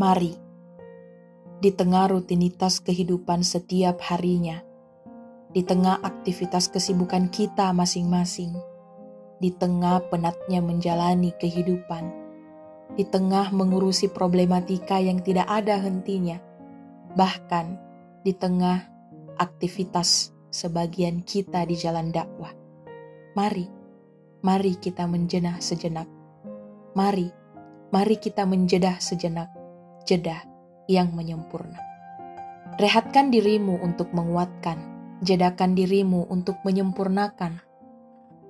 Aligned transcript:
Mari, 0.00 0.32
di 1.60 1.76
tengah 1.76 2.08
rutinitas 2.08 2.80
kehidupan 2.80 3.44
setiap 3.44 4.00
harinya, 4.08 4.64
di 5.52 5.60
tengah 5.60 6.00
aktivitas 6.00 6.72
kesibukan 6.72 7.28
kita 7.28 7.68
masing-masing, 7.76 8.56
di 9.44 9.52
tengah 9.52 10.00
penatnya 10.08 10.64
menjalani 10.64 11.36
kehidupan, 11.36 12.16
di 12.96 13.04
tengah 13.04 13.52
mengurusi 13.52 14.08
problematika 14.08 14.96
yang 14.96 15.20
tidak 15.20 15.44
ada 15.52 15.76
hentinya, 15.76 16.40
bahkan 17.12 17.76
di 18.24 18.32
tengah 18.32 18.88
aktivitas 19.36 20.32
sebagian 20.48 21.20
kita 21.20 21.68
di 21.68 21.76
jalan 21.76 22.08
dakwah. 22.08 22.56
Mari, 23.36 23.68
mari 24.40 24.80
kita 24.80 25.04
menjenah 25.04 25.60
sejenak. 25.60 26.08
Mari, 26.96 27.28
mari 27.92 28.16
kita 28.16 28.48
menjedah 28.48 28.96
sejenak, 28.96 29.59
jedah 30.10 30.42
yang 30.90 31.14
menyempurna. 31.14 31.78
Rehatkan 32.82 33.30
dirimu 33.30 33.78
untuk 33.78 34.10
menguatkan, 34.10 34.82
jedakan 35.22 35.78
dirimu 35.78 36.26
untuk 36.26 36.58
menyempurnakan. 36.66 37.62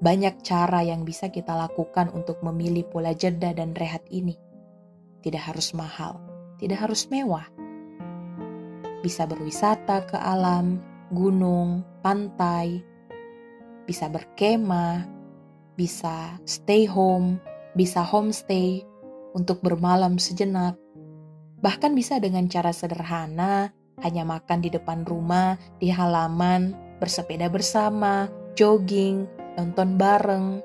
Banyak 0.00 0.40
cara 0.40 0.80
yang 0.80 1.04
bisa 1.04 1.28
kita 1.28 1.52
lakukan 1.52 2.08
untuk 2.16 2.40
memilih 2.40 2.88
pola 2.88 3.12
jeda 3.12 3.52
dan 3.52 3.76
rehat 3.76 4.02
ini. 4.08 4.40
Tidak 5.20 5.38
harus 5.38 5.76
mahal, 5.76 6.18
tidak 6.56 6.88
harus 6.88 7.06
mewah. 7.12 7.46
Bisa 9.04 9.28
berwisata 9.28 10.08
ke 10.08 10.16
alam, 10.16 10.80
gunung, 11.12 11.84
pantai, 12.00 12.82
bisa 13.84 14.08
berkemah, 14.08 15.06
bisa 15.76 16.38
stay 16.46 16.88
home, 16.88 17.38
bisa 17.74 18.02
homestay 18.02 18.82
untuk 19.34 19.60
bermalam 19.62 20.16
sejenak. 20.16 20.78
Bahkan 21.62 21.94
bisa 21.94 22.18
dengan 22.18 22.50
cara 22.50 22.74
sederhana, 22.74 23.70
hanya 24.02 24.26
makan 24.26 24.66
di 24.66 24.68
depan 24.68 25.06
rumah, 25.06 25.54
di 25.78 25.94
halaman, 25.94 26.74
bersepeda 26.98 27.46
bersama, 27.46 28.26
jogging, 28.58 29.30
nonton 29.54 29.94
bareng, 29.94 30.58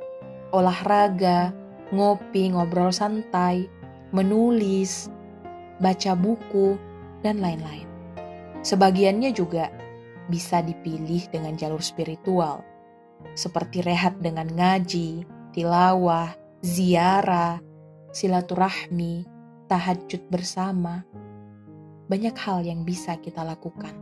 olahraga, 0.49 1.53
ngopi, 1.93 2.49
ngobrol 2.49 2.89
santai, 2.89 3.69
menulis, 4.09 5.13
baca 5.77 6.17
buku, 6.17 6.81
dan 7.21 7.45
lain-lain. 7.45 7.85
Sebagiannya 8.65 9.29
juga 9.37 9.69
bisa 10.33 10.65
dipilih 10.65 11.29
dengan 11.29 11.53
jalur 11.53 11.79
spiritual, 11.79 12.65
seperti 13.37 13.85
rehat 13.85 14.17
dengan 14.17 14.49
ngaji, 14.49 15.29
tilawah, 15.53 16.33
ziarah, 16.65 17.61
silaturahmi, 18.09 19.36
tahajud 19.67 20.25
bersama. 20.31 21.03
Banyak 22.07 22.35
hal 22.39 22.63
yang 22.63 22.87
bisa 22.87 23.19
kita 23.19 23.43
lakukan. 23.43 23.93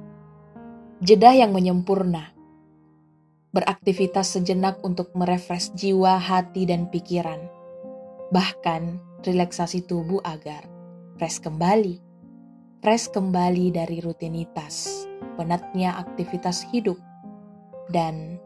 Jeda 1.01 1.33
yang 1.33 1.51
menyempurna. 1.51 2.31
Beraktivitas 3.51 4.37
sejenak 4.37 4.79
untuk 4.85 5.11
merefresh 5.17 5.73
jiwa, 5.73 6.21
hati, 6.21 6.69
dan 6.69 6.87
pikiran. 6.87 7.41
Bahkan 8.29 8.83
relaksasi 9.25 9.89
tubuh 9.89 10.21
agar 10.21 10.63
fresh 11.17 11.41
kembali. 11.41 11.97
Fresh 12.85 13.09
kembali 13.09 13.73
dari 13.73 13.97
rutinitas 13.99 15.05
penatnya 15.35 15.99
aktivitas 15.99 16.63
hidup, 16.71 16.97
dan 17.91 18.39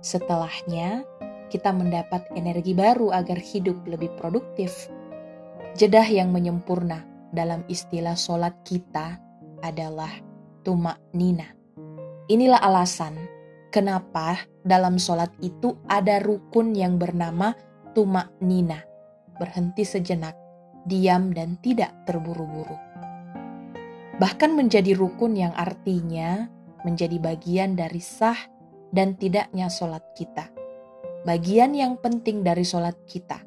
setelahnya 0.00 1.02
kita 1.50 1.74
mendapat 1.74 2.26
energi 2.38 2.72
baru 2.72 3.12
agar 3.12 3.38
hidup 3.38 3.76
lebih 3.86 4.10
produktif. 4.16 4.88
Jedah 5.76 6.08
yang 6.08 6.32
menyempurna 6.32 7.04
dalam 7.30 7.60
istilah 7.68 8.16
solat 8.16 8.56
kita 8.64 9.20
adalah 9.60 10.10
tumak 10.64 10.96
nina. 11.12 11.52
Inilah 12.32 12.58
alasan 12.64 13.14
kenapa 13.68 14.40
dalam 14.64 14.96
solat 14.96 15.30
itu 15.44 15.76
ada 15.86 16.18
rukun 16.18 16.72
yang 16.72 16.96
bernama 16.96 17.52
tumak 17.92 18.32
nina, 18.40 18.80
berhenti 19.36 19.84
sejenak, 19.84 20.34
diam 20.88 21.30
dan 21.36 21.60
tidak 21.60 21.92
terburu-buru 22.08 22.96
bahkan 24.16 24.56
menjadi 24.56 24.96
rukun 24.96 25.36
yang 25.36 25.52
artinya 25.52 26.48
menjadi 26.84 27.20
bagian 27.20 27.76
dari 27.76 28.00
sah 28.00 28.38
dan 28.92 29.18
tidaknya 29.18 29.68
sholat 29.68 30.02
kita. 30.16 30.48
Bagian 31.26 31.74
yang 31.74 31.98
penting 31.98 32.46
dari 32.46 32.62
sholat 32.62 32.94
kita. 33.04 33.42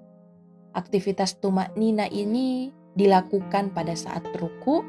Aktivitas 0.77 1.41
tumak 1.41 1.73
nina 1.73 2.05
ini 2.05 2.69
dilakukan 2.93 3.73
pada 3.73 3.97
saat 3.97 4.21
ruku, 4.37 4.85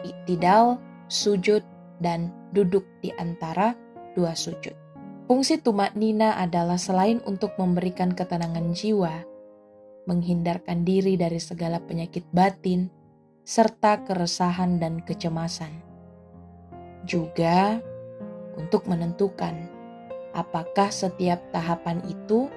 iktidal, 0.00 0.80
sujud, 1.12 1.60
dan 2.00 2.32
duduk 2.56 2.86
di 3.04 3.12
antara 3.18 3.76
dua 4.16 4.32
sujud. 4.32 4.72
Fungsi 5.28 5.60
tumak 5.60 5.92
nina 5.92 6.40
adalah 6.40 6.80
selain 6.80 7.20
untuk 7.28 7.52
memberikan 7.60 8.16
ketenangan 8.16 8.72
jiwa, 8.72 9.20
menghindarkan 10.08 10.88
diri 10.88 11.20
dari 11.20 11.36
segala 11.36 11.76
penyakit 11.84 12.24
batin, 12.32 12.88
serta 13.44 14.08
keresahan 14.08 14.80
dan 14.80 15.04
kecemasan. 15.04 15.84
Juga 17.04 17.76
untuk 18.56 18.88
menentukan 18.88 19.68
apakah 20.32 20.88
setiap 20.88 21.44
tahapan 21.52 22.00
itu 22.08 22.48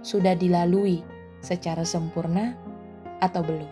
sudah 0.00 0.32
dilalui 0.32 1.04
secara 1.44 1.84
sempurna 1.84 2.56
atau 3.20 3.44
belum. 3.44 3.70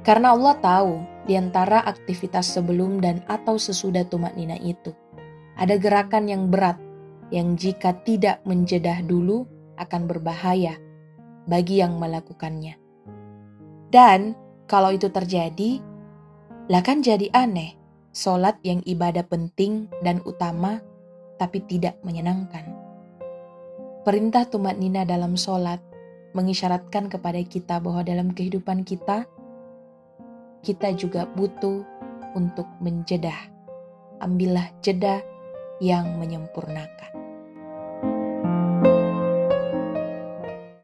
Karena 0.00 0.32
Allah 0.32 0.56
tahu 0.56 0.92
di 1.28 1.36
antara 1.36 1.84
aktivitas 1.84 2.48
sebelum 2.48 3.02
dan 3.02 3.20
atau 3.28 3.60
sesudah 3.60 4.06
tumak 4.08 4.32
nina 4.38 4.56
itu, 4.56 4.96
ada 5.58 5.76
gerakan 5.76 6.30
yang 6.30 6.48
berat 6.48 6.78
yang 7.34 7.58
jika 7.58 7.92
tidak 8.06 8.38
menjedah 8.46 9.02
dulu 9.02 9.44
akan 9.76 10.06
berbahaya 10.06 10.78
bagi 11.50 11.82
yang 11.82 11.98
melakukannya. 11.98 12.78
Dan 13.90 14.34
kalau 14.70 14.94
itu 14.94 15.10
terjadi, 15.10 15.78
lah 16.66 16.82
kan 16.82 17.02
jadi 17.02 17.30
aneh. 17.34 17.78
Solat 18.16 18.56
yang 18.64 18.80
ibadah 18.88 19.28
penting 19.28 19.92
dan 20.00 20.24
utama, 20.24 20.80
tapi 21.36 21.60
tidak 21.68 22.00
menyenangkan. 22.00 22.75
Perintah 24.06 24.46
tumat 24.46 24.78
nina 24.78 25.02
dalam 25.02 25.34
solat 25.34 25.82
mengisyaratkan 26.30 27.10
kepada 27.10 27.42
kita 27.42 27.82
bahwa 27.82 28.06
dalam 28.06 28.30
kehidupan 28.30 28.86
kita, 28.86 29.26
kita 30.62 30.94
juga 30.94 31.26
butuh 31.34 31.82
untuk 32.38 32.70
menjedah. 32.78 33.50
Ambillah 34.22 34.70
jeda 34.78 35.26
yang 35.82 36.22
menyempurnakan. 36.22 37.25